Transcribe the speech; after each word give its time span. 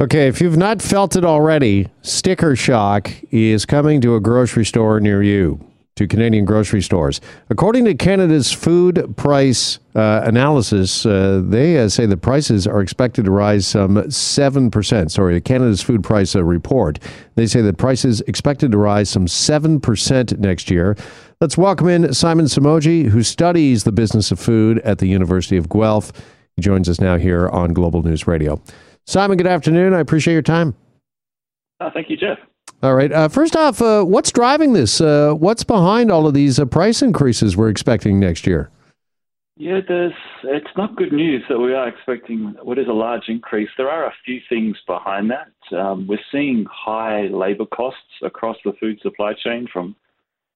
Okay, 0.00 0.26
if 0.26 0.40
you've 0.40 0.56
not 0.56 0.82
felt 0.82 1.14
it 1.14 1.24
already, 1.24 1.86
sticker 2.02 2.56
shock 2.56 3.12
is 3.30 3.64
coming 3.64 4.00
to 4.00 4.16
a 4.16 4.20
grocery 4.20 4.64
store 4.64 4.98
near 4.98 5.22
you, 5.22 5.64
to 5.94 6.08
Canadian 6.08 6.44
grocery 6.44 6.82
stores. 6.82 7.20
According 7.48 7.84
to 7.84 7.94
Canada's 7.94 8.50
food 8.50 9.14
price 9.16 9.78
uh, 9.94 10.22
analysis, 10.24 11.06
uh, 11.06 11.42
they 11.44 11.78
uh, 11.78 11.88
say 11.88 12.06
the 12.06 12.16
prices 12.16 12.66
are 12.66 12.80
expected 12.80 13.26
to 13.26 13.30
rise 13.30 13.68
some 13.68 13.94
7%. 13.94 15.10
Sorry, 15.12 15.40
Canada's 15.40 15.80
food 15.80 16.02
price 16.02 16.34
uh, 16.34 16.42
report. 16.42 16.98
They 17.36 17.46
say 17.46 17.60
that 17.60 17.78
prices 17.78 18.20
expected 18.22 18.72
to 18.72 18.78
rise 18.78 19.08
some 19.08 19.26
7% 19.26 20.38
next 20.40 20.72
year. 20.72 20.96
Let's 21.40 21.56
welcome 21.56 21.88
in 21.88 22.12
Simon 22.12 22.46
Somogyi, 22.46 23.06
who 23.06 23.22
studies 23.22 23.84
the 23.84 23.92
business 23.92 24.32
of 24.32 24.40
food 24.40 24.80
at 24.80 24.98
the 24.98 25.06
University 25.06 25.56
of 25.56 25.68
Guelph. 25.68 26.10
He 26.56 26.62
joins 26.62 26.88
us 26.88 27.00
now 27.00 27.16
here 27.16 27.48
on 27.48 27.72
Global 27.72 28.02
News 28.02 28.26
Radio. 28.26 28.60
Simon, 29.06 29.36
good 29.36 29.46
afternoon. 29.46 29.94
I 29.94 30.00
appreciate 30.00 30.32
your 30.32 30.42
time. 30.42 30.74
Uh, 31.80 31.90
thank 31.92 32.08
you, 32.08 32.16
Jeff. 32.16 32.38
All 32.82 32.94
right. 32.94 33.12
Uh, 33.12 33.28
first 33.28 33.56
off, 33.56 33.80
uh, 33.80 34.02
what's 34.04 34.32
driving 34.32 34.72
this? 34.72 35.00
Uh, 35.00 35.32
what's 35.32 35.64
behind 35.64 36.10
all 36.10 36.26
of 36.26 36.34
these 36.34 36.58
uh, 36.58 36.64
price 36.64 37.02
increases 37.02 37.56
we're 37.56 37.68
expecting 37.68 38.18
next 38.20 38.46
year? 38.46 38.70
Yeah, 39.56 39.80
there's. 39.86 40.12
It's 40.42 40.76
not 40.76 40.96
good 40.96 41.12
news 41.12 41.42
that 41.48 41.58
we 41.58 41.72
are 41.74 41.88
expecting 41.88 42.54
what 42.62 42.78
is 42.78 42.88
a 42.88 42.92
large 42.92 43.28
increase. 43.28 43.68
There 43.76 43.88
are 43.88 44.06
a 44.06 44.12
few 44.24 44.40
things 44.48 44.76
behind 44.86 45.30
that. 45.30 45.76
Um, 45.76 46.06
we're 46.06 46.18
seeing 46.32 46.66
high 46.70 47.28
labour 47.28 47.66
costs 47.66 48.00
across 48.22 48.56
the 48.64 48.72
food 48.80 48.98
supply 49.00 49.32
chain, 49.32 49.68
from 49.72 49.94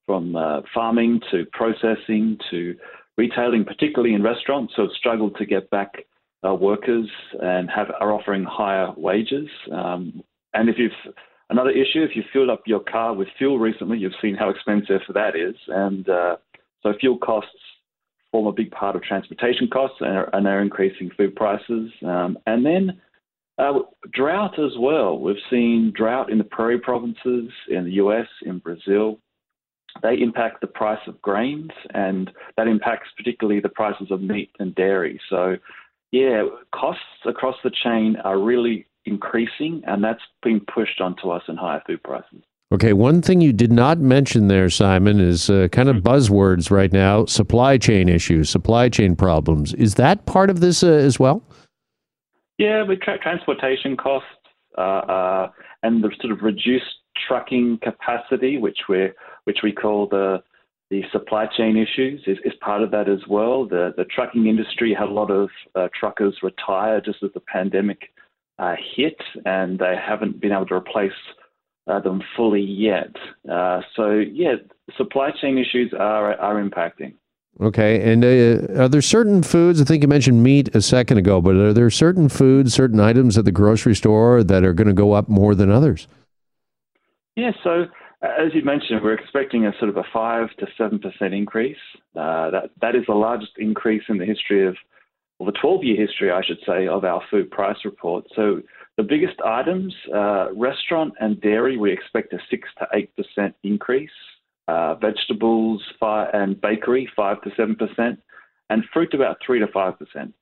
from 0.05 0.35
uh, 0.35 0.61
farming 0.73 1.21
to 1.31 1.45
processing 1.53 2.37
to 2.51 2.75
retailing, 3.17 3.63
particularly 3.63 4.13
in 4.13 4.21
restaurants, 4.21 4.73
who 4.75 4.83
have 4.83 4.91
struggled 4.91 5.37
to 5.37 5.45
get 5.45 5.69
back 5.69 5.93
uh, 6.47 6.53
workers 6.53 7.09
and 7.41 7.69
have 7.69 7.87
are 7.99 8.11
offering 8.11 8.43
higher 8.43 8.91
wages. 8.95 9.49
Um, 9.71 10.23
and 10.53 10.69
if 10.69 10.77
you've 10.77 11.13
another 11.49 11.71
issue, 11.71 12.03
if 12.03 12.15
you 12.15 12.23
filled 12.31 12.49
up 12.49 12.63
your 12.65 12.79
car 12.79 13.13
with 13.13 13.27
fuel 13.37 13.59
recently, 13.59 13.97
you've 13.97 14.13
seen 14.21 14.35
how 14.35 14.49
expensive 14.49 15.01
that 15.13 15.35
is, 15.35 15.55
and 15.67 16.07
uh, 16.09 16.37
so 16.83 16.93
fuel 16.99 17.17
costs 17.17 17.51
form 18.31 18.47
a 18.47 18.51
big 18.51 18.71
part 18.71 18.95
of 18.95 19.01
transportation 19.01 19.67
costs 19.67 19.97
and 20.01 20.15
are, 20.15 20.29
and 20.33 20.47
are 20.47 20.61
increasing 20.61 21.09
food 21.17 21.35
prices. 21.35 21.91
Um, 22.05 22.37
and 22.45 22.65
then 22.65 23.01
uh, 23.57 23.79
drought 24.13 24.57
as 24.59 24.71
well. 24.79 25.19
We've 25.19 25.35
seen 25.49 25.91
drought 25.95 26.31
in 26.31 26.37
the 26.37 26.43
prairie 26.43 26.79
provinces 26.79 27.49
in 27.69 27.85
the 27.85 27.93
US, 27.93 28.27
in 28.45 28.59
Brazil. 28.59 29.19
They 30.01 30.19
impact 30.21 30.61
the 30.61 30.67
price 30.67 31.01
of 31.07 31.21
grains, 31.21 31.71
and 31.93 32.29
that 32.55 32.67
impacts 32.67 33.09
particularly 33.17 33.59
the 33.59 33.69
prices 33.69 34.07
of 34.11 34.21
meat 34.21 34.51
and 34.59 34.73
dairy. 34.75 35.19
So 35.29 35.57
yeah, 36.11 36.43
costs 36.73 37.03
across 37.25 37.55
the 37.63 37.71
chain 37.71 38.15
are 38.23 38.39
really 38.39 38.85
increasing, 39.05 39.81
and 39.85 40.03
that's 40.03 40.21
being 40.43 40.61
pushed 40.61 41.01
onto 41.01 41.29
us 41.29 41.43
in 41.47 41.55
higher 41.57 41.81
food 41.85 42.03
prices. 42.03 42.41
Okay, 42.71 42.93
one 42.93 43.23
thing 43.23 43.41
you 43.41 43.51
did 43.51 43.71
not 43.71 43.97
mention 43.97 44.47
there, 44.47 44.69
Simon, 44.69 45.19
is 45.19 45.49
uh, 45.49 45.67
kind 45.71 45.89
of 45.89 45.97
hmm. 45.97 46.07
buzzwords 46.07 46.69
right 46.69 46.93
now 46.93 47.25
supply 47.25 47.77
chain 47.77 48.07
issues, 48.07 48.49
supply 48.49 48.89
chain 48.89 49.15
problems. 49.15 49.73
Is 49.73 49.95
that 49.95 50.25
part 50.25 50.49
of 50.49 50.59
this 50.59 50.83
uh, 50.83 50.87
as 50.87 51.19
well? 51.19 51.41
Yeah, 52.57 52.83
we 52.83 52.97
track 52.97 53.21
transportation 53.21 53.97
costs 53.97 54.27
uh, 54.77 54.81
uh, 54.81 55.51
and 55.81 56.03
the 56.03 56.11
sort 56.21 56.33
of 56.33 56.41
reduced 56.41 56.85
trucking 57.27 57.79
capacity, 57.81 58.57
which 58.57 58.79
we 58.87 59.09
which 59.45 59.59
we 59.63 59.71
call 59.71 60.07
the 60.07 60.43
the 60.89 61.03
supply 61.11 61.45
chain 61.45 61.77
issues 61.77 62.21
is, 62.25 62.37
is 62.43 62.53
part 62.61 62.81
of 62.81 62.91
that 62.91 63.07
as 63.07 63.19
well. 63.27 63.65
The, 63.65 63.93
the 63.95 64.05
trucking 64.05 64.47
industry 64.47 64.95
had 64.97 65.07
a 65.07 65.11
lot 65.11 65.29
of 65.29 65.49
uh, 65.75 65.87
truckers 65.97 66.37
retire 66.41 66.99
just 66.99 67.21
as 67.23 67.29
the 67.33 67.39
pandemic 67.41 68.11
uh, 68.57 68.75
hit, 68.95 69.17
and 69.45 69.77
they 69.77 69.95
haven't 69.95 70.41
been 70.41 70.51
able 70.51 70.65
to 70.67 70.75
replace 70.75 71.11
uh, 71.87 71.99
them 71.99 72.21
fully 72.35 72.61
yet. 72.61 73.15
Uh, 73.49 73.81
so, 73.95 74.11
yeah, 74.13 74.55
supply 74.97 75.29
chain 75.39 75.57
issues 75.57 75.93
are, 75.97 76.33
are 76.39 76.61
impacting. 76.61 77.13
Okay, 77.61 78.11
and 78.11 78.23
uh, 78.23 78.81
are 78.81 78.87
there 78.87 79.01
certain 79.01 79.43
foods? 79.43 79.81
I 79.81 79.83
think 79.83 80.01
you 80.01 80.07
mentioned 80.07 80.41
meat 80.41 80.73
a 80.73 80.81
second 80.81 81.17
ago, 81.17 81.41
but 81.41 81.55
are 81.55 81.73
there 81.73 81.89
certain 81.89 82.29
foods, 82.29 82.73
certain 82.73 82.99
items 82.99 83.37
at 83.37 83.45
the 83.45 83.51
grocery 83.51 83.95
store 83.95 84.43
that 84.43 84.63
are 84.63 84.73
going 84.73 84.87
to 84.87 84.93
go 84.93 85.13
up 85.13 85.27
more 85.27 85.55
than 85.55 85.69
others? 85.69 86.07
Yeah, 87.35 87.51
so 87.63 87.85
as 88.21 88.53
you 88.53 88.63
mentioned, 88.63 89.01
we're 89.01 89.13
expecting 89.13 89.65
a 89.65 89.71
sort 89.79 89.89
of 89.89 89.97
a 89.97 90.03
five 90.11 90.49
to 90.59 90.67
seven 90.77 90.99
percent 90.99 91.33
increase. 91.33 91.77
Uh, 92.15 92.51
that 92.51 92.71
that 92.81 92.95
is 92.95 93.03
the 93.07 93.13
largest 93.13 93.53
increase 93.57 94.03
in 94.09 94.17
the 94.17 94.25
history 94.25 94.67
of, 94.67 94.75
well, 95.37 95.49
the 95.49 95.57
12-year 95.57 95.95
history, 95.95 96.31
I 96.31 96.41
should 96.43 96.59
say, 96.67 96.87
of 96.87 97.05
our 97.05 97.21
food 97.31 97.49
price 97.49 97.77
report. 97.85 98.25
So 98.35 98.61
the 98.97 99.03
biggest 99.03 99.39
items, 99.45 99.95
uh, 100.13 100.53
restaurant 100.53 101.13
and 101.21 101.39
dairy, 101.39 101.77
we 101.77 101.93
expect 101.93 102.33
a 102.33 102.39
six 102.49 102.67
to 102.79 102.87
eight 102.93 103.15
percent 103.15 103.55
increase. 103.63 104.09
Uh, 104.67 104.95
vegetables 104.95 105.81
five, 105.99 106.29
and 106.33 106.59
bakery 106.59 107.09
five 107.15 107.41
to 107.43 107.49
seven 107.55 107.75
percent, 107.75 108.19
and 108.69 108.83
fruit 108.93 109.13
about 109.13 109.37
three 109.45 109.59
to 109.59 109.67
five 109.67 109.97
percent. 109.97 110.33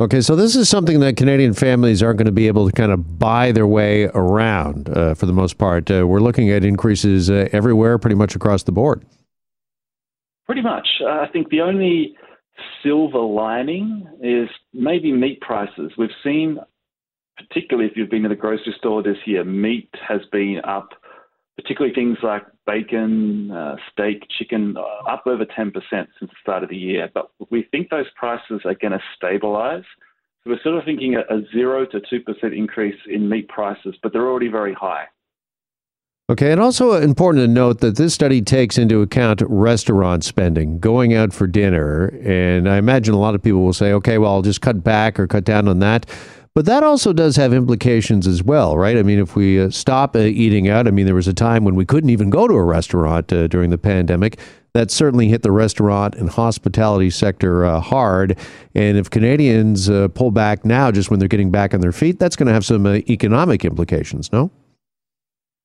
Okay, 0.00 0.20
so 0.20 0.36
this 0.36 0.54
is 0.54 0.68
something 0.68 1.00
that 1.00 1.16
Canadian 1.16 1.54
families 1.54 2.04
aren't 2.04 2.18
going 2.18 2.26
to 2.26 2.32
be 2.32 2.46
able 2.46 2.66
to 2.66 2.72
kind 2.72 2.92
of 2.92 3.18
buy 3.18 3.50
their 3.50 3.66
way 3.66 4.04
around 4.14 4.88
uh, 4.96 5.14
for 5.14 5.26
the 5.26 5.32
most 5.32 5.58
part. 5.58 5.90
Uh, 5.90 6.06
we're 6.06 6.20
looking 6.20 6.50
at 6.50 6.64
increases 6.64 7.28
uh, 7.28 7.48
everywhere, 7.50 7.98
pretty 7.98 8.14
much 8.14 8.36
across 8.36 8.62
the 8.62 8.70
board. 8.70 9.04
Pretty 10.46 10.62
much. 10.62 10.86
Uh, 11.04 11.08
I 11.08 11.26
think 11.32 11.48
the 11.48 11.62
only 11.62 12.14
silver 12.80 13.18
lining 13.18 14.06
is 14.22 14.48
maybe 14.72 15.10
meat 15.10 15.40
prices. 15.40 15.90
We've 15.98 16.10
seen, 16.22 16.58
particularly 17.36 17.90
if 17.90 17.96
you've 17.96 18.08
been 18.08 18.22
to 18.22 18.28
the 18.28 18.36
grocery 18.36 18.76
store 18.78 19.02
this 19.02 19.18
year, 19.26 19.42
meat 19.42 19.90
has 20.08 20.20
been 20.30 20.60
up 20.62 20.90
particularly 21.58 21.92
things 21.92 22.18
like 22.22 22.44
bacon, 22.66 23.50
uh, 23.50 23.74
steak, 23.90 24.22
chicken, 24.30 24.76
uh, 24.76 25.10
up 25.10 25.24
over 25.26 25.44
10% 25.44 25.72
since 25.90 26.08
the 26.20 26.28
start 26.40 26.62
of 26.62 26.68
the 26.70 26.76
year. 26.76 27.10
But 27.12 27.30
we 27.50 27.64
think 27.72 27.90
those 27.90 28.06
prices 28.14 28.60
are 28.64 28.74
going 28.74 28.92
to 28.92 29.00
stabilize. 29.16 29.82
So 30.44 30.50
we're 30.50 30.62
sort 30.62 30.76
of 30.76 30.84
thinking 30.84 31.16
a, 31.16 31.20
a 31.34 31.42
0 31.52 31.86
to 31.86 32.00
2% 32.00 32.56
increase 32.56 32.98
in 33.10 33.28
meat 33.28 33.48
prices, 33.48 33.96
but 34.00 34.12
they're 34.12 34.28
already 34.28 34.46
very 34.48 34.72
high. 34.72 35.06
Okay, 36.30 36.52
and 36.52 36.60
also 36.60 36.92
important 36.92 37.42
to 37.42 37.48
note 37.48 37.80
that 37.80 37.96
this 37.96 38.14
study 38.14 38.40
takes 38.40 38.78
into 38.78 39.02
account 39.02 39.42
restaurant 39.48 40.22
spending, 40.22 40.78
going 40.78 41.14
out 41.14 41.32
for 41.32 41.46
dinner. 41.46 42.06
And 42.22 42.68
I 42.68 42.76
imagine 42.76 43.14
a 43.14 43.18
lot 43.18 43.34
of 43.34 43.42
people 43.42 43.62
will 43.62 43.72
say, 43.72 43.92
okay, 43.94 44.18
well, 44.18 44.34
I'll 44.34 44.42
just 44.42 44.60
cut 44.60 44.84
back 44.84 45.18
or 45.18 45.26
cut 45.26 45.44
down 45.44 45.66
on 45.66 45.80
that. 45.80 46.06
But 46.58 46.64
that 46.64 46.82
also 46.82 47.12
does 47.12 47.36
have 47.36 47.52
implications 47.52 48.26
as 48.26 48.42
well, 48.42 48.76
right? 48.76 48.98
I 48.98 49.04
mean, 49.04 49.20
if 49.20 49.36
we 49.36 49.60
uh, 49.60 49.70
stop 49.70 50.16
uh, 50.16 50.18
eating 50.18 50.68
out, 50.68 50.88
I 50.88 50.90
mean, 50.90 51.06
there 51.06 51.14
was 51.14 51.28
a 51.28 51.32
time 51.32 51.62
when 51.62 51.76
we 51.76 51.86
couldn't 51.86 52.10
even 52.10 52.30
go 52.30 52.48
to 52.48 52.54
a 52.54 52.64
restaurant 52.64 53.32
uh, 53.32 53.46
during 53.46 53.70
the 53.70 53.78
pandemic. 53.78 54.40
That 54.72 54.90
certainly 54.90 55.28
hit 55.28 55.42
the 55.42 55.52
restaurant 55.52 56.16
and 56.16 56.28
hospitality 56.28 57.10
sector 57.10 57.64
uh, 57.64 57.78
hard. 57.78 58.36
And 58.74 58.98
if 58.98 59.08
Canadians 59.08 59.88
uh, 59.88 60.08
pull 60.08 60.32
back 60.32 60.64
now, 60.64 60.90
just 60.90 61.12
when 61.12 61.20
they're 61.20 61.28
getting 61.28 61.52
back 61.52 61.74
on 61.74 61.80
their 61.80 61.92
feet, 61.92 62.18
that's 62.18 62.34
going 62.34 62.48
to 62.48 62.52
have 62.52 62.64
some 62.64 62.86
uh, 62.86 62.94
economic 63.08 63.64
implications, 63.64 64.32
no? 64.32 64.50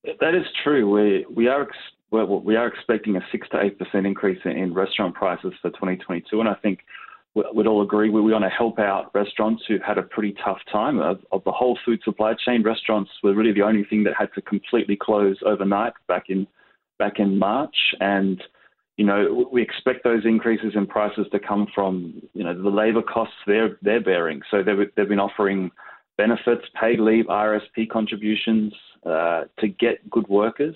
That 0.03 0.35
is 0.35 0.45
true. 0.63 0.87
We 0.91 1.25
we 1.33 1.47
are 1.47 1.63
ex- 1.63 1.75
well, 2.11 2.39
we 2.39 2.55
are 2.55 2.67
expecting 2.67 3.15
a 3.15 3.25
six 3.31 3.49
to 3.49 3.61
eight 3.61 3.79
percent 3.79 4.05
increase 4.05 4.41
in 4.45 4.75
restaurant 4.75 5.15
prices 5.15 5.53
for 5.59 5.71
2022, 5.71 6.39
and 6.39 6.47
I 6.47 6.53
think 6.53 6.81
we'd 7.35 7.67
all 7.67 7.81
agree 7.81 8.09
we 8.09 8.21
want 8.21 8.43
to 8.43 8.49
help 8.49 8.79
out 8.79 9.13
restaurants 9.13 9.63
who've 9.67 9.81
had 9.81 9.97
a 9.97 10.03
pretty 10.03 10.35
tough 10.43 10.59
time. 10.71 10.99
Of, 10.99 11.19
of, 11.31 11.43
the 11.43 11.51
whole 11.51 11.77
food 11.83 11.99
supply 12.03 12.33
chain, 12.33 12.61
restaurants 12.63 13.09
were 13.23 13.33
really 13.33 13.53
the 13.53 13.63
only 13.63 13.83
thing 13.83 14.03
that 14.03 14.13
had 14.17 14.29
to 14.35 14.41
completely 14.41 14.95
close 14.95 15.37
overnight 15.45 15.93
back 16.07 16.29
in 16.29 16.47
back 16.99 17.19
in 17.19 17.39
March, 17.39 17.75
and 17.99 18.41
you 18.97 19.05
know 19.05 19.49
we 19.51 19.61
expect 19.61 20.03
those 20.03 20.25
increases 20.25 20.73
in 20.75 20.85
prices 20.85 21.25
to 21.31 21.39
come 21.39 21.67
from 21.73 22.21
you 22.33 22.43
know 22.43 22.53
the 22.53 22.69
labour 22.69 23.01
costs 23.01 23.35
they're 23.47 23.77
they're 23.81 24.03
bearing. 24.03 24.41
So 24.51 24.61
they've 24.61 24.89
they've 24.95 25.09
been 25.09 25.19
offering 25.19 25.71
benefits, 26.17 26.65
paid 26.79 26.99
leave, 26.99 27.25
RSP 27.25 27.89
contributions 27.91 28.73
uh, 29.05 29.45
to 29.59 29.67
get 29.67 30.07
good 30.09 30.27
workers, 30.27 30.75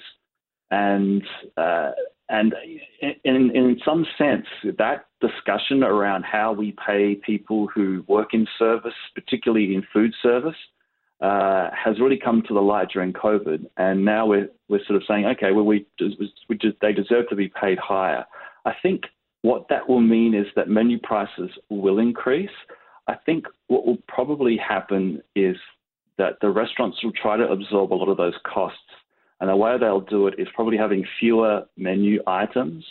and 0.72 1.24
uh, 1.56 1.92
and 2.30 2.54
in, 3.02 3.52
in 3.56 3.80
some 3.86 4.06
sense, 4.18 4.46
that 4.78 5.06
discussion 5.22 5.84
around 5.84 6.24
how 6.24 6.52
we 6.52 6.76
pay 6.86 7.16
people 7.16 7.68
who 7.74 8.04
work 8.08 8.34
in 8.34 8.46
service, 8.60 8.94
particularly 9.16 9.74
in 9.74 9.84
food 9.94 10.14
service, 10.22 10.56
uh, 11.22 11.70
has 11.72 12.00
really 12.00 12.18
come 12.18 12.44
to 12.48 12.54
the 12.54 12.62
light 12.62 12.90
during 12.94 13.14
COVID. 13.14 13.66
And 13.78 14.04
now 14.04 14.26
we're, 14.26 14.50
we're 14.68 14.84
sort 14.86 14.98
of 14.98 15.04
saying, 15.08 15.26
okay, 15.26 15.52
well, 15.52 15.66
we, 15.66 15.86
we 16.50 16.60
they 16.82 16.94
deserve 16.94 17.30
to 17.30 17.36
be 17.36 17.48
paid 17.48 17.80
higher. 17.80 18.26
I 18.66 18.74
think 18.82 19.04
what 19.42 19.68
that 19.70 19.88
will 19.88 20.02
mean 20.02 20.34
is 20.34 20.48
that 20.56 20.68
menu 20.68 21.00
prices 21.00 21.50
will 21.70 22.00
increase. 22.00 22.50
I 23.08 23.16
think 23.26 23.46
what 23.68 23.86
will 23.86 24.00
probably 24.10 24.58
happen 24.58 25.22
is 25.34 25.56
that 26.18 26.34
the 26.42 26.50
restaurants 26.50 27.02
will 27.04 27.14
try 27.14 27.38
to 27.38 27.48
absorb 27.48 27.94
a 27.94 27.96
lot 27.96 28.10
of 28.10 28.18
those 28.18 28.36
costs 28.46 28.80
and 29.40 29.50
the 29.50 29.56
way 29.56 29.78
they'll 29.78 30.02
do 30.02 30.28
it 30.28 30.36
is 30.38 30.48
probably 30.54 30.78
having 30.78 31.06
fewer 31.20 31.66
menu 31.78 32.22
items, 32.26 32.84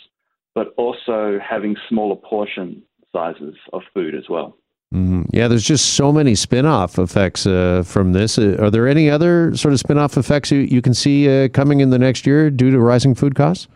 but 0.55 0.73
also 0.77 1.39
having 1.39 1.75
smaller 1.89 2.15
portion 2.15 2.81
sizes 3.11 3.55
of 3.73 3.81
food 3.93 4.15
as 4.15 4.29
well. 4.29 4.57
Mm-hmm. 4.93 5.23
Yeah, 5.33 5.49
there's 5.49 5.65
just 5.65 5.95
so 5.95 6.13
many 6.13 6.33
spin-off 6.33 6.97
effects 6.97 7.45
uh, 7.45 7.83
from 7.85 8.13
this. 8.13 8.37
Uh, 8.37 8.55
are 8.59 8.71
there 8.71 8.87
any 8.87 9.09
other 9.09 9.55
sort 9.55 9.73
of 9.73 9.79
spin-off 9.79 10.17
effects 10.17 10.49
you, 10.49 10.59
you 10.59 10.81
can 10.81 10.93
see 10.93 11.27
uh, 11.27 11.49
coming 11.49 11.81
in 11.81 11.89
the 11.89 11.99
next 11.99 12.25
year 12.25 12.49
due 12.49 12.71
to 12.71 12.79
rising 12.79 13.13
food 13.13 13.35
costs? 13.35 13.67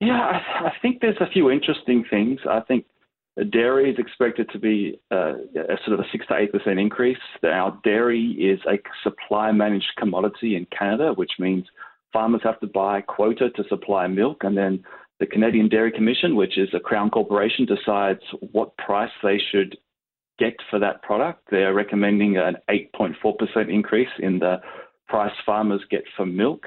Yeah, 0.00 0.12
I, 0.12 0.66
I, 0.66 0.72
think 0.80 1.00
there's 1.00 1.16
a 1.20 1.26
few 1.26 1.50
interesting 1.50 2.04
things. 2.08 2.40
I 2.48 2.60
think 2.60 2.84
dairy 3.42 3.90
is 3.90 3.98
expected 3.98 4.48
to 4.50 4.58
be 4.58 5.00
uh, 5.10 5.34
a 5.56 5.76
sort 5.84 5.98
of 5.98 6.00
a 6.00 6.08
six 6.12 6.26
to 6.28 6.36
eight 6.36 6.52
percent 6.52 6.78
increase. 6.78 7.18
Now, 7.42 7.80
dairy 7.82 8.30
is 8.32 8.60
a 8.68 8.78
supply-managed 9.02 9.92
commodity 9.98 10.54
in 10.54 10.66
Canada, 10.66 11.12
which 11.14 11.32
means 11.40 11.66
farmers 12.12 12.42
have 12.44 12.60
to 12.60 12.68
buy 12.68 13.00
quota 13.00 13.50
to 13.50 13.64
supply 13.68 14.06
milk, 14.06 14.44
and 14.44 14.56
then 14.56 14.84
the 15.20 15.26
Canadian 15.26 15.68
Dairy 15.68 15.90
Commission, 15.90 16.36
which 16.36 16.58
is 16.58 16.68
a 16.74 16.80
Crown 16.80 17.10
corporation, 17.10 17.66
decides 17.66 18.20
what 18.52 18.76
price 18.76 19.10
they 19.22 19.40
should 19.50 19.76
get 20.38 20.54
for 20.70 20.78
that 20.78 21.02
product. 21.02 21.42
They 21.50 21.62
are 21.64 21.74
recommending 21.74 22.36
an 22.36 22.56
8.4% 22.68 23.72
increase 23.72 24.08
in 24.18 24.38
the 24.40 24.60
price 25.08 25.32
farmers 25.46 25.82
get 25.90 26.02
for 26.16 26.26
milk. 26.26 26.66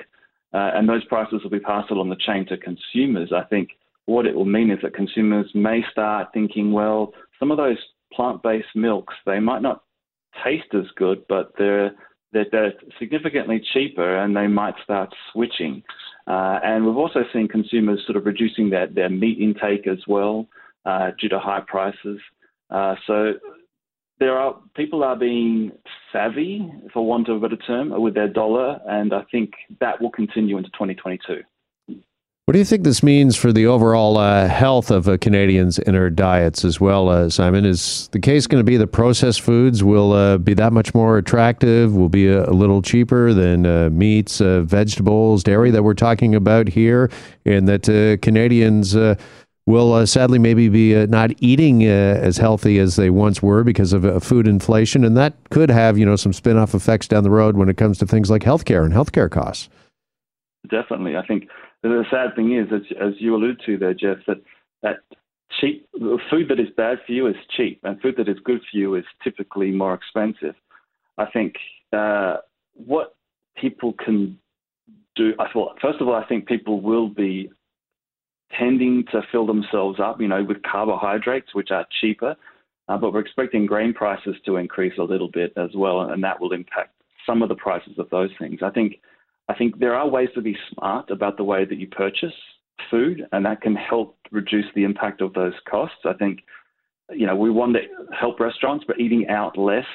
Uh, 0.54 0.72
and 0.74 0.88
those 0.88 1.04
prices 1.06 1.42
will 1.44 1.50
be 1.50 1.60
passed 1.60 1.92
along 1.92 2.10
the 2.10 2.16
chain 2.16 2.46
to 2.48 2.58
consumers. 2.58 3.34
I 3.36 3.44
think 3.44 3.72
what 4.08 4.26
it 4.26 4.36
will 4.36 4.46
mean 4.46 4.72
is 4.72 4.80
that 4.82 4.96
consumers 4.96 5.52
may 5.54 5.82
start 5.92 6.30
thinking, 6.34 6.72
well, 6.72 7.14
some 7.40 7.52
of 7.52 7.58
those 7.58 7.78
plant 8.14 8.42
based 8.42 8.74
milks, 8.74 9.14
they 9.26 9.40
might 9.40 9.62
not 9.62 9.84
taste 10.44 10.74
as 10.74 10.86
good, 10.96 11.24
but 11.28 11.52
they're, 11.58 11.92
they're, 12.32 12.46
they're 12.52 12.74
significantly 12.98 13.62
cheaper 13.74 14.18
and 14.18 14.36
they 14.36 14.48
might 14.48 14.76
start 14.84 15.14
switching. 15.32 15.84
Uh, 16.26 16.60
and 16.64 16.86
we've 16.86 16.98
also 16.98 17.22
seen 17.34 17.48
consumers 17.48 18.02
sort 18.06 18.18
of 18.18 18.26
reducing 18.26 18.70
their, 18.70 18.88
their 18.88 19.10
meat 19.10 19.40
intake 19.40 19.88
as 19.88 20.00
well 20.08 20.48
uh, 20.86 21.12
due 21.20 21.30
to 21.30 21.40
high 21.40 21.62
prices. 21.68 22.20
Uh, 22.70 22.96
so 23.06 23.34
there 24.20 24.38
are 24.38 24.56
people 24.76 25.04
are 25.04 25.18
being 25.18 25.72
savvy, 26.14 26.70
for 26.94 27.06
want 27.06 27.28
of 27.28 27.38
a 27.38 27.40
better 27.42 27.62
term, 27.62 27.90
with 28.02 28.14
their 28.14 28.28
dollar, 28.28 28.80
and 28.88 29.14
I 29.14 29.24
think 29.32 29.52
that 29.82 30.02
will 30.02 30.12
continue 30.12 30.58
into 30.58 30.70
2022. 30.72 31.44
What 32.48 32.54
do 32.54 32.60
you 32.60 32.66
think 32.66 32.86
this 32.86 33.04
means 33.04 33.36
for 33.36 33.52
the 33.52 33.66
overall 33.66 34.18
uh, 34.18 34.48
health 34.48 34.90
of 34.90 35.10
uh, 35.10 35.18
Canadians 35.18 35.80
in 35.80 35.96
our 35.96 36.10
diets 36.10 36.64
as 36.64 36.80
well, 36.80 37.10
uh, 37.10 37.30
Simon? 37.30 37.66
Is 37.66 38.08
the 38.14 38.22
case 38.22 38.48
going 38.48 38.62
to 38.62 38.64
be 38.64 38.78
the 38.78 38.88
processed 38.88 39.42
foods 39.42 39.84
will 39.84 40.14
uh, 40.14 40.38
be 40.38 40.54
that 40.54 40.72
much 40.72 40.96
more 40.96 41.18
attractive, 41.18 41.94
will 41.94 42.08
be 42.08 42.28
a, 42.28 42.46
a 42.50 42.56
little 42.56 42.82
cheaper 42.82 43.34
than 43.34 43.66
uh, 43.66 43.90
meats, 43.92 44.40
uh, 44.40 44.62
vegetables, 44.62 45.44
dairy 45.44 45.72
that 45.72 45.84
we're 45.84 45.94
talking 45.94 46.36
about 46.36 46.70
here, 46.70 47.12
and 47.44 47.68
that 47.68 48.20
Canadians 48.22 48.96
will 49.66 50.08
sadly 50.08 50.40
maybe 50.40 50.70
be 50.70 51.06
not 51.08 51.32
eating 51.42 51.84
as 51.84 52.38
healthy 52.38 52.80
as 52.80 52.96
they 52.96 53.10
once 53.10 53.44
were 53.44 53.66
because 53.66 53.92
of 53.92 54.24
food 54.24 54.48
inflation, 54.48 55.04
and 55.04 55.18
that 55.18 55.34
could 55.50 55.70
have 55.70 55.98
you 55.98 56.06
know 56.06 56.16
some 56.16 56.32
spin-off 56.32 56.74
effects 56.74 57.10
down 57.10 57.26
the 57.26 57.30
road 57.30 57.58
when 57.58 57.68
it 57.68 57.76
comes 57.76 57.98
to 57.98 58.06
things 58.06 58.30
like 58.30 58.44
healthcare 58.44 58.86
and 58.86 58.94
healthcare 58.94 59.30
costs. 59.30 59.68
Definitely, 60.70 61.18
I 61.18 61.26
think 61.26 61.50
the 61.90 62.06
sad 62.10 62.36
thing 62.36 62.58
is, 62.58 62.68
as, 62.74 62.82
as 63.00 63.14
you 63.20 63.36
allude 63.36 63.62
to 63.66 63.78
there, 63.78 63.94
Jeff, 63.94 64.18
that 64.28 64.42
that 64.84 64.98
cheap 65.60 65.88
food 66.30 66.48
that 66.50 66.60
is 66.60 66.70
bad 66.76 67.00
for 67.06 67.12
you 67.12 67.28
is 67.28 67.36
cheap, 67.56 67.80
and 67.84 68.00
food 68.02 68.16
that 68.18 68.30
is 68.30 68.38
good 68.44 68.60
for 68.60 68.78
you 68.78 68.96
is 68.96 69.06
typically 69.24 69.72
more 69.72 69.94
expensive. 69.94 70.56
I 71.18 71.26
think 71.26 71.56
uh, 71.94 72.38
what 72.74 73.16
people 73.56 73.94
can 73.94 74.40
do. 75.16 75.34
I 75.40 75.52
thought, 75.52 75.80
first 75.82 76.00
of 76.00 76.08
all, 76.08 76.16
I 76.16 76.26
think 76.26 76.48
people 76.48 76.82
will 76.82 77.10
be 77.10 77.50
tending 78.58 79.04
to 79.12 79.22
fill 79.32 79.46
themselves 79.46 80.00
up, 80.00 80.22
you 80.22 80.28
know, 80.28 80.44
with 80.44 80.62
carbohydrates, 80.64 81.54
which 81.54 81.72
are 81.72 81.86
cheaper. 82.02 82.36
Uh, 82.90 82.98
but 82.98 83.12
we're 83.12 83.20
expecting 83.20 83.66
grain 83.66 83.94
prices 83.94 84.36
to 84.46 84.56
increase 84.56 84.98
a 84.98 85.04
little 85.04 85.30
bit 85.30 85.52
as 85.58 85.70
well, 85.76 86.02
and 86.02 86.24
that 86.24 86.40
will 86.40 86.54
impact 86.54 86.94
some 87.26 87.42
of 87.42 87.50
the 87.50 87.56
prices 87.56 87.94
of 87.98 88.10
those 88.10 88.30
things. 88.40 88.60
I 88.64 88.70
think 88.70 89.02
I 89.50 89.54
think 89.54 89.80
there 89.80 89.96
are 89.96 90.08
ways 90.08 90.30
to 90.36 90.42
be 90.42 90.58
smart 90.74 91.10
about 91.10 91.38
the 91.38 91.44
way 91.44 91.64
that 91.66 91.78
you 91.78 91.88
purchase 91.88 92.34
food, 92.92 93.26
and 93.32 93.46
that 93.46 93.62
can 93.62 93.76
help 93.76 94.18
reduce 94.32 94.66
the 94.76 94.84
impact 94.84 95.22
of 95.22 95.34
those 95.34 95.54
costs. 95.70 96.00
I 96.06 96.14
think, 96.14 96.40
you 97.10 97.26
know, 97.26 97.36
we 97.36 97.50
want 97.50 97.76
to 97.76 97.82
help 98.14 98.40
restaurants, 98.40 98.86
but 98.86 99.00
eating 99.00 99.28
out 99.30 99.58
less 99.58 99.86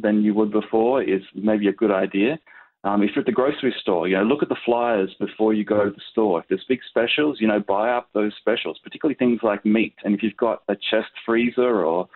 than 0.00 0.22
you 0.22 0.34
would 0.34 0.50
before 0.50 1.02
is 1.02 1.22
maybe 1.34 1.68
a 1.68 1.72
good 1.72 1.90
idea. 1.90 2.38
Um, 2.84 3.02
if 3.02 3.10
you're 3.14 3.20
at 3.20 3.26
the 3.26 3.32
grocery 3.32 3.74
store, 3.80 4.08
you 4.08 4.16
know, 4.16 4.24
look 4.24 4.42
at 4.42 4.48
the 4.48 4.56
flyers 4.64 5.14
before 5.20 5.54
you 5.54 5.64
go 5.64 5.84
to 5.84 5.90
the 5.90 6.02
store. 6.10 6.40
If 6.40 6.48
there's 6.48 6.64
big 6.68 6.80
specials, 6.88 7.40
you 7.40 7.46
know, 7.46 7.60
buy 7.60 7.90
up 7.90 8.08
those 8.12 8.32
specials, 8.40 8.80
particularly 8.82 9.14
things 9.14 9.40
like 9.42 9.64
meat. 9.64 9.94
And 10.04 10.14
if 10.14 10.22
you've 10.22 10.36
got 10.36 10.62
a 10.68 10.74
chest 10.74 11.12
freezer 11.24 11.84
or 11.84 12.08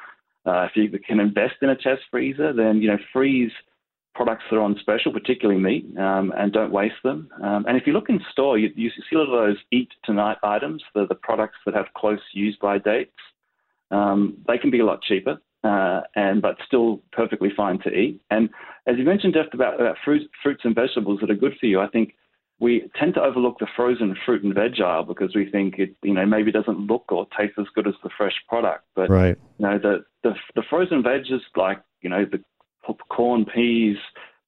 uh, 0.45 0.65
if 0.65 0.73
you 0.75 0.99
can 0.99 1.21
invest 1.21 1.57
in 1.63 1.69
a 1.69 1.77
chest 1.77 2.03
freezer, 2.11 2.53
then, 2.53 2.81
you 2.81 2.89
know, 2.89 2.99
freeze– 3.13 3.53
products 4.17 4.45
that 4.51 4.57
are 4.57 4.63
on 4.63 4.77
special, 4.81 5.13
particularly 5.13 5.61
meat, 5.61 5.87
um, 5.99 6.33
and 6.37 6.51
don't 6.51 6.73
waste 6.73 7.03
them. 7.05 7.29
Um, 7.43 7.67
and 7.69 7.77
if 7.77 7.87
you 7.87 7.93
look 7.93 8.09
in 8.09 8.19
store, 8.33 8.59
you, 8.59 8.71
you, 8.75 8.91
see 8.91 9.15
a 9.15 9.19
lot 9.19 9.29
of 9.29 9.49
those 9.49 9.59
eat 9.71 9.91
tonight 10.05 10.39
items, 10.43 10.83
the, 10.95 11.07
the 11.07 11.15
products 11.15 11.59
that 11.67 11.75
have 11.75 11.87
close 11.95 12.21
use 12.33 12.57
by 12.61 12.79
dates. 12.79 13.13
Um, 13.91 14.39
they 14.49 14.57
can 14.57 14.71
be 14.71 14.81
a 14.81 14.87
lot 14.87 15.03
cheaper, 15.03 15.39
uh, 15.63 16.01
and 16.17 16.41
but 16.41 16.57
still 16.67 17.03
perfectly 17.13 17.51
fine 17.55 17.79
to 17.81 17.91
eat. 17.91 18.21
And 18.31 18.49
as 18.87 18.97
you 18.97 19.05
mentioned, 19.05 19.35
Jeff, 19.35 19.53
about, 19.53 19.79
about 19.79 19.97
fruit, 20.03 20.29
fruits 20.43 20.63
and 20.65 20.75
vegetables 20.75 21.21
that 21.21 21.31
are 21.31 21.35
good 21.35 21.55
for 21.61 21.67
you, 21.67 21.81
I 21.81 21.89
think 21.89 22.15
we 22.59 22.89
tend 22.99 23.15
to 23.15 23.23
overlook 23.23 23.59
the 23.59 23.67
frozen 23.77 24.17
fruit 24.25 24.43
and 24.43 24.55
veg 24.55 24.81
aisle 24.81 25.05
because 25.05 25.35
we 25.35 25.51
think 25.51 25.79
it, 25.79 25.95
you 26.03 26.15
know, 26.15 26.25
maybe 26.25 26.51
doesn't 26.51 26.87
look 26.87 27.05
or 27.13 27.27
taste 27.39 27.59
as 27.59 27.67
good 27.75 27.87
as 27.87 27.95
the 28.03 28.11
fresh 28.17 28.35
product. 28.49 28.85
But 28.95 29.11
right. 29.11 29.37
you 29.59 29.67
know, 29.67 29.79
the 29.79 30.05
the, 30.23 30.35
the 30.55 30.63
frozen 30.71 31.03
veg 31.03 31.31
is 31.31 31.43
like 31.55 31.83
you 32.01 32.09
know 32.09 32.25
the 32.25 32.43
corn, 33.09 33.45
peas, 33.45 33.97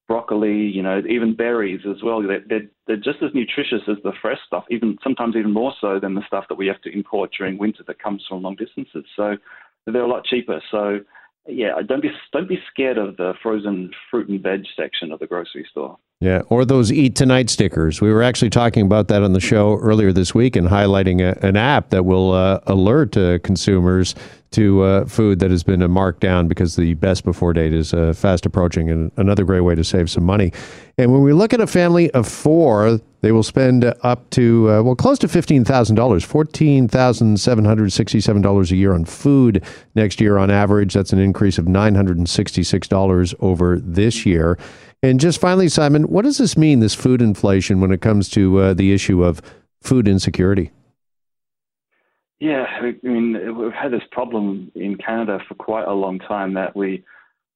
broccoli, 0.07 0.57
you 0.57 0.81
know, 0.81 1.01
even 1.07 1.35
berries 1.35 1.81
as 1.89 2.01
well. 2.03 2.21
They're, 2.21 2.43
they're, 2.47 2.67
they're, 2.87 2.97
just 2.97 3.21
as 3.21 3.29
nutritious 3.33 3.81
as 3.87 3.97
the 4.03 4.11
fresh 4.21 4.39
stuff, 4.45 4.65
even 4.69 4.97
sometimes 5.03 5.35
even 5.35 5.53
more 5.53 5.73
so 5.79 5.99
than 5.99 6.15
the 6.15 6.25
stuff 6.25 6.45
that 6.49 6.55
we 6.55 6.67
have 6.67 6.81
to 6.81 6.89
import 6.91 7.31
during 7.37 7.57
winter 7.57 7.83
that 7.85 8.01
comes 8.01 8.25
from 8.27 8.41
long 8.41 8.55
distances. 8.55 9.05
So 9.15 9.37
they're 9.85 10.01
a 10.01 10.07
lot 10.07 10.25
cheaper. 10.25 10.61
So 10.71 11.01
yeah, 11.47 11.75
don't 11.85 12.01
be 12.01 12.09
don't 12.31 12.47
be 12.47 12.59
scared 12.71 12.97
of 12.97 13.17
the 13.17 13.33
frozen 13.41 13.91
fruit 14.09 14.29
and 14.29 14.41
veg 14.41 14.65
section 14.75 15.11
of 15.11 15.19
the 15.19 15.27
grocery 15.27 15.65
store. 15.69 15.97
Yeah, 16.19 16.41
or 16.49 16.65
those 16.65 16.91
Eat 16.91 17.15
Tonight 17.15 17.49
stickers. 17.49 18.01
We 18.01 18.11
were 18.11 18.21
actually 18.21 18.49
talking 18.49 18.85
about 18.85 19.07
that 19.07 19.23
on 19.23 19.33
the 19.33 19.39
show 19.39 19.77
earlier 19.79 20.11
this 20.11 20.35
week 20.35 20.55
and 20.55 20.67
highlighting 20.67 21.21
a, 21.21 21.45
an 21.45 21.55
app 21.55 21.89
that 21.89 22.03
will 22.03 22.33
uh, 22.33 22.59
alert 22.67 23.15
uh, 23.15 23.39
consumers 23.39 24.15
to 24.51 24.81
uh, 24.81 25.05
food 25.05 25.39
that 25.39 25.51
has 25.51 25.63
been 25.63 25.83
uh, 25.83 25.87
marked 25.87 26.21
down 26.21 26.47
because 26.47 26.75
the 26.75 26.95
best 26.95 27.23
before 27.23 27.53
date 27.53 27.73
is 27.73 27.93
uh, 27.93 28.13
fast 28.13 28.45
approaching, 28.45 28.89
and 28.89 29.11
another 29.17 29.43
great 29.43 29.61
way 29.61 29.75
to 29.75 29.83
save 29.83 30.09
some 30.09 30.23
money. 30.23 30.51
And 30.97 31.11
when 31.11 31.21
we 31.21 31.33
look 31.33 31.53
at 31.53 31.61
a 31.61 31.67
family 31.67 32.09
of 32.11 32.27
four, 32.27 32.99
they 33.21 33.31
will 33.31 33.43
spend 33.43 33.93
up 34.01 34.29
to 34.31 34.69
uh, 34.71 34.81
well 34.81 34.95
close 34.95 35.19
to 35.19 35.27
fifteen 35.27 35.63
thousand 35.63 35.95
dollars, 35.97 36.23
fourteen 36.23 36.87
thousand 36.87 37.39
seven 37.39 37.65
hundred 37.65 37.91
sixty-seven 37.91 38.41
dollars 38.41 38.71
a 38.71 38.75
year 38.75 38.93
on 38.93 39.05
food 39.05 39.63
next 39.93 40.19
year 40.19 40.37
on 40.37 40.49
average. 40.49 40.93
That's 40.93 41.13
an 41.13 41.19
increase 41.19 41.57
of 41.57 41.67
nine 41.67 41.95
hundred 41.95 42.17
and 42.17 42.29
sixty-six 42.29 42.87
dollars 42.87 43.35
over 43.39 43.79
this 43.79 44.25
year. 44.25 44.57
And 45.03 45.19
just 45.19 45.39
finally, 45.39 45.69
Simon, 45.69 46.03
what 46.03 46.23
does 46.23 46.39
this 46.39 46.57
mean, 46.57 46.79
this 46.79 46.95
food 46.95 47.21
inflation, 47.21 47.79
when 47.79 47.91
it 47.91 48.01
comes 48.01 48.29
to 48.29 48.59
uh, 48.59 48.73
the 48.73 48.93
issue 48.93 49.23
of 49.23 49.41
food 49.81 50.07
insecurity? 50.07 50.71
Yeah, 52.39 52.65
I 52.81 52.95
mean, 53.03 53.57
we've 53.57 53.73
had 53.73 53.91
this 53.91 54.07
problem 54.11 54.71
in 54.73 54.97
Canada 54.97 55.39
for 55.47 55.55
quite 55.55 55.85
a 55.87 55.93
long 55.93 56.19
time 56.19 56.53
that 56.53 56.73
we, 56.73 57.03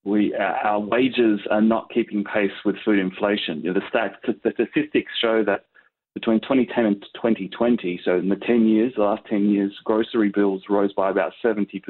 we 0.04 0.36
our 0.36 0.80
wages 0.80 1.40
are 1.50 1.62
not 1.62 1.90
keeping 1.94 2.24
pace 2.26 2.52
with 2.66 2.76
food 2.84 3.00
inflation. 3.00 3.62
You 3.62 3.74
know, 3.74 3.80
the, 3.80 3.98
stats, 3.98 4.16
the 4.44 4.52
statistics 4.52 5.12
show 5.22 5.44
that 5.46 5.66
between 6.14 6.42
2010 6.42 6.86
and 6.86 7.02
2020, 7.16 8.02
so 8.04 8.18
in 8.18 8.28
the 8.28 8.36
10 8.36 8.68
years, 8.68 8.94
the 8.96 9.04
last 9.04 9.24
10 9.30 9.50
years, 9.50 9.72
grocery 9.86 10.30
bills 10.30 10.64
rose 10.70 10.92
by 10.94 11.10
about 11.10 11.32
70%. 11.44 11.82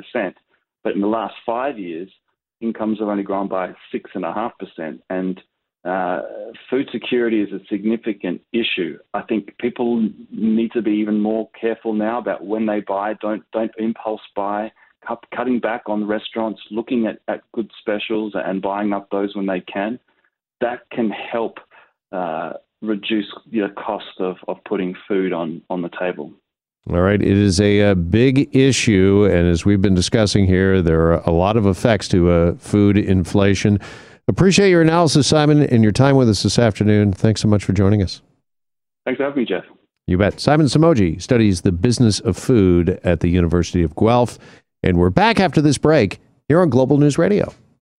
But 0.83 0.93
in 0.93 1.01
the 1.01 1.07
last 1.07 1.33
five 1.45 1.79
years, 1.79 2.09
incomes 2.61 2.99
have 2.99 3.09
only 3.09 3.23
grown 3.23 3.47
by 3.47 3.73
6.5%. 3.93 4.99
And 5.09 5.41
uh, 5.83 6.21
food 6.69 6.89
security 6.91 7.41
is 7.41 7.51
a 7.51 7.63
significant 7.69 8.41
issue. 8.51 8.97
I 9.13 9.21
think 9.21 9.57
people 9.59 10.09
need 10.31 10.71
to 10.73 10.81
be 10.81 10.91
even 10.91 11.19
more 11.19 11.49
careful 11.59 11.93
now 11.93 12.19
about 12.19 12.45
when 12.45 12.65
they 12.65 12.81
buy. 12.81 13.13
Don't 13.21 13.43
don't 13.51 13.71
impulse 13.77 14.21
buy. 14.35 14.71
Cut, 15.05 15.23
cutting 15.35 15.59
back 15.59 15.83
on 15.87 16.07
restaurants, 16.07 16.61
looking 16.71 17.07
at, 17.07 17.19
at 17.27 17.41
good 17.53 17.69
specials 17.79 18.33
and 18.35 18.61
buying 18.61 18.93
up 18.93 19.09
those 19.09 19.35
when 19.35 19.45
they 19.45 19.59
can. 19.59 19.99
That 20.61 20.89
can 20.91 21.09
help 21.09 21.57
uh, 22.13 22.53
reduce 22.81 23.25
the 23.51 23.67
cost 23.77 24.19
of, 24.19 24.37
of 24.47 24.63
putting 24.65 24.95
food 25.07 25.33
on, 25.33 25.61
on 25.69 25.81
the 25.81 25.89
table. 25.99 26.31
All 26.89 26.99
right. 26.99 27.21
It 27.21 27.37
is 27.37 27.61
a, 27.61 27.79
a, 27.79 27.95
big 27.95 28.53
issue. 28.53 29.25
And 29.25 29.47
as 29.47 29.63
we've 29.63 29.81
been 29.81 29.95
discussing 29.95 30.45
here, 30.45 30.81
there 30.81 30.99
are 31.13 31.21
a 31.21 31.31
lot 31.31 31.55
of 31.55 31.65
effects 31.65 32.09
to 32.09 32.29
uh, 32.29 32.55
food 32.55 32.97
inflation. 32.97 33.79
Appreciate 34.27 34.69
your 34.69 34.81
analysis, 34.81 35.27
Simon, 35.27 35.61
and 35.63 35.83
your 35.83 35.91
time 35.91 36.15
with 36.15 36.29
us 36.29 36.43
this 36.43 36.57
afternoon. 36.57 37.11
Thanks 37.11 37.41
so 37.41 37.47
much 37.47 37.63
for 37.65 37.73
joining 37.73 38.01
us. 38.01 38.21
Thanks 39.05 39.17
for 39.17 39.23
having 39.25 39.39
me, 39.39 39.45
Jeff. 39.45 39.65
You 40.07 40.17
bet. 40.17 40.39
Simon 40.39 40.67
Somogyi 40.67 41.21
studies 41.21 41.61
the 41.61 41.71
business 41.71 42.19
of 42.21 42.37
food 42.37 42.99
at 43.03 43.19
the 43.19 43.29
University 43.29 43.83
of 43.83 43.95
Guelph. 43.95 44.37
And 44.81 44.97
we're 44.97 45.09
back 45.09 45.39
after 45.39 45.61
this 45.61 45.77
break 45.77 46.19
You're 46.49 46.61
on 46.61 46.69
Global 46.69 46.97
News 46.97 47.17
Radio. 47.17 47.53